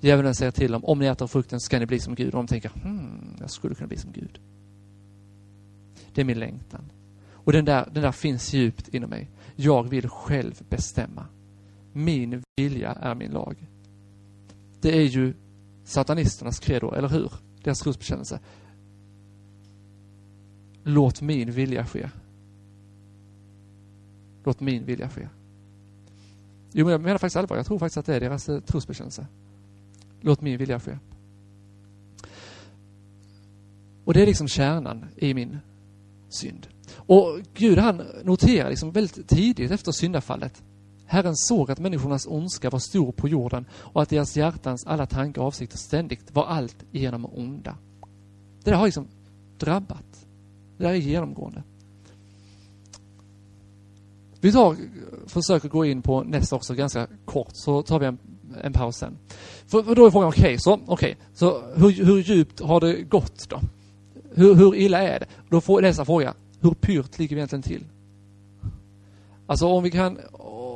[0.00, 2.26] Djävulen säger till dem, om ni äter frukten ska ni bli som Gud.
[2.26, 4.40] Och de tänker, hmm, jag skulle kunna bli som Gud.
[6.14, 6.92] Det är min längtan.
[7.32, 9.30] Och den där, den där finns djupt inom mig.
[9.56, 11.26] Jag vill själv bestämma.
[11.92, 13.66] Min vilja är min lag.
[14.80, 15.34] Det är ju
[15.84, 17.32] satanisternas credo, eller hur?
[17.62, 18.40] Deras trosbekännelse.
[20.90, 22.10] Låt min vilja ske.
[24.44, 25.28] Låt min vilja ske.
[26.72, 27.56] Jo, men jag menar faktiskt allvar.
[27.56, 29.26] Jag tror faktiskt att det är deras eh, trosbekännelse.
[30.20, 30.98] Låt min vilja ske.
[34.04, 35.58] Och det är liksom kärnan i min
[36.28, 36.66] synd.
[36.96, 40.62] Och Gud han noterar liksom väldigt tidigt efter syndafallet
[41.10, 45.40] Herren såg att människornas ondska var stor på jorden och att deras hjärtans alla tankar
[45.42, 47.76] och avsikter ständigt var allt genom onda.
[48.64, 49.08] Det där har liksom
[49.58, 50.26] drabbat.
[50.80, 51.62] Det där är genomgående.
[54.40, 54.76] Vi tar,
[55.26, 58.18] försöker gå in på nästa också ganska kort, så tar vi en,
[58.62, 59.18] en paus sen.
[59.66, 63.02] För, för då är frågan, okej, okay, så, okay, så hur, hur djupt har det
[63.02, 63.60] gått då?
[64.34, 65.26] Hur, hur illa är det?
[65.48, 67.84] Då får nästa fråga, hur pyrt ligger vi egentligen till?
[69.46, 70.18] Alltså om vi kan,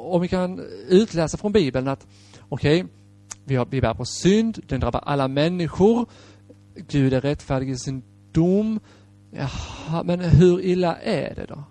[0.04, 2.06] om vi kan utläsa från Bibeln att
[2.48, 2.94] okej, okay,
[3.44, 6.06] vi, vi bär på synd, den drabbar alla människor.
[6.88, 8.80] Gud är rättfärdig i sin dom.
[9.36, 11.64] Jaha, men hur illa är det då?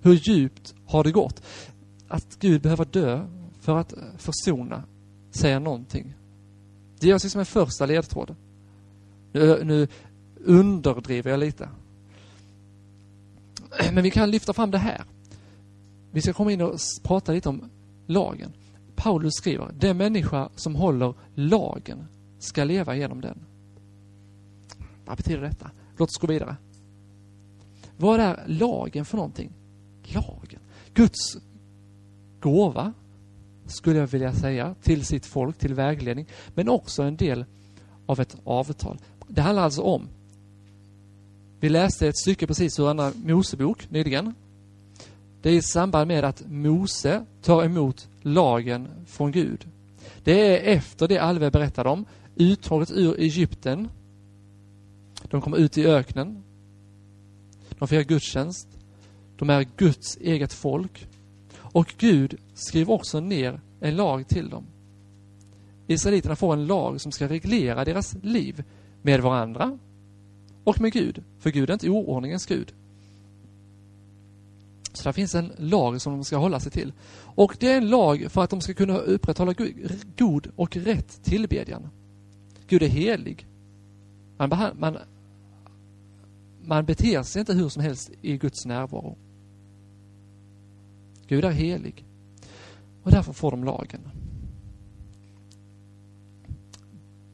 [0.00, 1.42] Hur djupt har det gått?
[2.08, 3.26] Att Gud behöver dö
[3.60, 4.82] för att försona,
[5.30, 6.14] säga någonting.
[6.98, 8.34] Det görs alltså som en första ledtråd.
[9.32, 9.88] Nu, nu
[10.44, 11.68] underdriver jag lite.
[13.92, 15.04] Men vi kan lyfta fram det här.
[16.12, 17.70] Vi ska komma in och prata lite om
[18.06, 18.52] lagen.
[18.96, 22.06] Paulus skriver, den människa som håller lagen
[22.38, 23.38] ska leva genom den.
[25.04, 25.70] Vad betyder detta?
[25.96, 26.56] Låt oss gå vidare.
[27.96, 29.52] Vad är lagen för någonting?
[30.02, 30.60] Lagen.
[30.94, 31.36] Guds
[32.40, 32.92] gåva,
[33.66, 37.44] skulle jag vilja säga, till sitt folk, till vägledning, men också en del
[38.06, 38.98] av ett avtal.
[39.28, 40.08] Det handlar alltså om,
[41.60, 44.34] vi läste ett stycke precis ur Andra Mosebok nyligen,
[45.42, 49.66] det är i samband med att Mose tar emot lagen från Gud.
[50.24, 52.04] Det är efter det Alve berättade om,
[52.36, 53.88] uttaget ur Egypten.
[55.36, 56.42] De kommer ut i öknen.
[57.78, 58.68] De firar gudstjänst.
[59.36, 61.08] De är Guds eget folk.
[61.56, 64.64] Och Gud skriver också ner en lag till dem.
[65.86, 68.64] Israeliterna får en lag som ska reglera deras liv
[69.02, 69.78] med varandra
[70.64, 71.22] och med Gud.
[71.38, 72.72] För Gud är inte oordningens Gud.
[74.92, 76.92] Så där finns en lag som de ska hålla sig till.
[77.18, 79.54] Och det är en lag för att de ska kunna upprätthålla
[80.16, 81.88] god och rätt tillbedjan.
[82.66, 83.46] Gud är helig.
[84.38, 84.98] Man,
[86.66, 89.16] man, beter sig inte hur som helst i Guds närvaro.
[91.26, 92.04] Gud är helig.
[93.02, 94.00] Och därför får de lagen.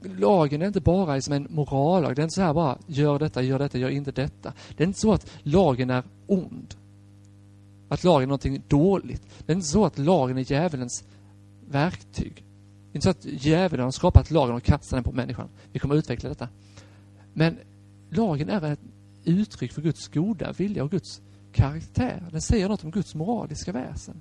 [0.03, 2.17] Lagen är inte bara som en morallag.
[2.17, 4.53] Det är inte så här bara, gör detta, gör detta, gör inte detta.
[4.77, 6.75] Det är inte så att lagen är ond
[7.93, 9.23] att lagen är någonting dåligt.
[9.47, 11.05] Det är inte så att lagen är djävulens
[11.69, 12.35] verktyg.
[12.35, 15.49] Det är inte så att djävulen har skapat lagen och kastat den på människan.
[15.73, 16.49] Vi kommer att utveckla detta.
[17.33, 17.59] Men
[18.11, 18.81] lagen är ett
[19.25, 21.21] uttryck för Guds goda vilja och Guds
[21.53, 22.29] karaktär.
[22.31, 24.21] Den säger något om Guds moraliska väsen.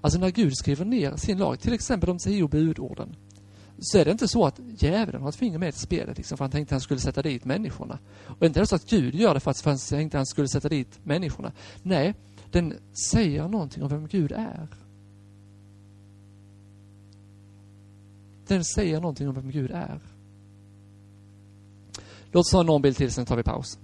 [0.00, 3.16] Alltså när Gud skriver ner sin lag, till exempel de tio budorden,
[3.78, 6.44] så är det inte så att djävulen har ett finger med i spelet, liksom, för
[6.44, 7.98] han tänkte att han skulle sätta dit människorna.
[8.26, 10.26] Och inte är det så att Gud gör det för att han tänkte att han
[10.26, 11.52] skulle sätta dit människorna.
[11.82, 12.14] Nej,
[12.50, 12.74] den
[13.10, 14.68] säger någonting om vem Gud är.
[18.46, 20.00] Den säger någonting om vem Gud är.
[22.32, 23.78] Låt oss ha någon bild till, sen tar vi paus.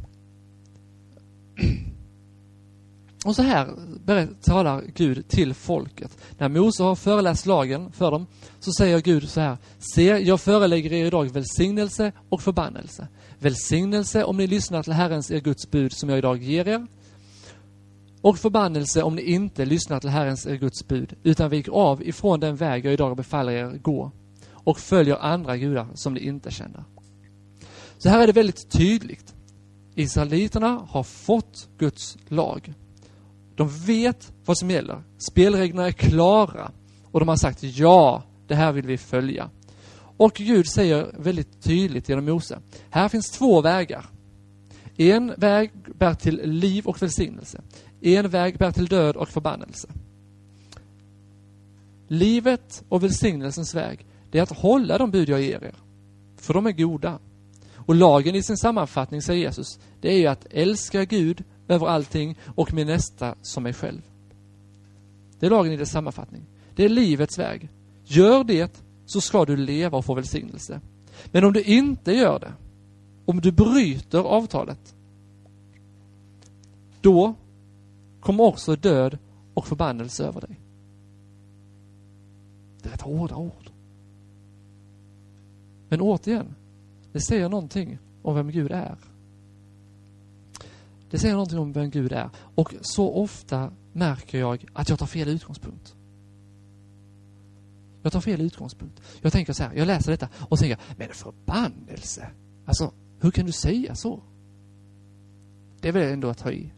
[3.27, 6.18] Och så här talar Gud till folket.
[6.39, 8.27] När Mose har föreläst lagen för dem,
[8.61, 9.59] så säger Gud så här.
[9.79, 13.09] Se, jag förelägger er idag välsignelse och förbannelse.
[13.39, 16.87] Välsignelse om ni lyssnar till Herrens, er Guds bud, som jag idag ger er.
[18.20, 22.41] Och förbannelse om ni inte lyssnar till Herrens, er Guds bud, utan viker av ifrån
[22.41, 24.12] den väg jag idag befaller er gå
[24.53, 26.85] och följer andra gudar som ni inte känner.
[27.99, 29.35] Så här är det väldigt tydligt.
[29.95, 32.74] Israeliterna har fått Guds lag.
[33.57, 35.03] De vet vad som gäller.
[35.19, 36.71] Spelreglerna är klara.
[37.13, 39.51] Och de har sagt ja, det här vill vi följa.
[40.17, 42.59] Och Gud säger väldigt tydligt genom Mose,
[42.91, 44.07] här finns två vägar.
[44.97, 47.63] En väg bär till liv och välsignelse.
[48.01, 49.89] En väg bär till död och förbannelse.
[52.09, 55.75] Livet och välsignelsens väg, det är att hålla de bud jag ger er.
[56.37, 57.19] För de är goda.
[57.75, 62.39] Och lagen i sin sammanfattning, säger Jesus, det är ju att älska Gud över allting
[62.45, 64.03] och min nästa som mig själv.
[65.39, 66.43] Det är lagen i dess sammanfattning.
[66.75, 67.69] Det är livets väg.
[68.05, 70.81] Gör det så ska du leva och få välsignelse.
[71.27, 72.53] Men om du inte gör det,
[73.25, 74.95] om du bryter avtalet,
[77.01, 77.35] då
[78.21, 79.19] kommer också död
[79.55, 80.61] och förbannelse över dig.
[82.83, 83.71] Det är rätt hårda ord.
[85.89, 86.55] Men återigen,
[87.12, 88.99] det säger någonting om vem Gud är.
[91.11, 92.31] Det säger någonting om vem Gud är.
[92.55, 95.95] Och så ofta märker jag att jag tar fel utgångspunkt.
[98.03, 99.03] Jag tar fel utgångspunkt.
[99.21, 102.31] Jag tänker så här, jag läser detta och tänker, men förbannelse!
[102.67, 104.23] Alltså, hur kan du säga så?
[105.81, 106.73] Det är väl ändå att ta i.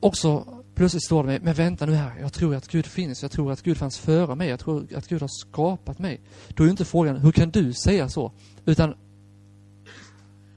[0.00, 3.22] Och så plötsligt står det mig, men vänta nu här, jag tror att Gud finns,
[3.22, 6.20] jag tror att Gud fanns före mig, jag tror att Gud har skapat mig.
[6.48, 8.32] Då är inte frågan, hur kan du säga så?
[8.64, 8.94] Utan,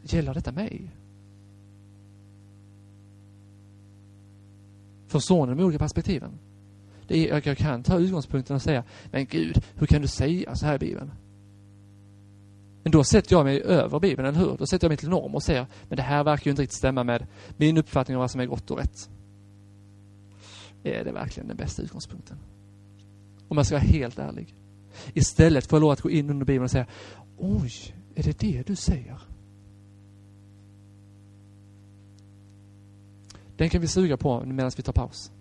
[0.04, 0.92] gäller detta mig?
[5.08, 6.32] Förstår ni de olika perspektiven?
[7.08, 10.66] Det är, jag kan ta utgångspunkten och säga, men Gud, hur kan du säga så
[10.66, 11.12] här i Bibeln?
[12.84, 14.58] Men då sätter jag mig över Bibeln, eller hur?
[14.58, 16.78] Då sätter jag mig till norm och säger, men det här verkar ju inte riktigt
[16.78, 17.28] stämma med
[17.58, 19.10] min uppfattning om vad som är gott och rätt.
[20.84, 22.38] Är det verkligen den bästa utgångspunkten?
[23.48, 24.56] Om jag ska vara helt ärlig.
[25.14, 26.86] Istället för jag lov att gå in under Bibeln och säga,
[27.38, 27.72] oj,
[28.16, 29.22] är det det du säger?
[33.58, 35.32] Den kan vi suga på medan vi tar paus.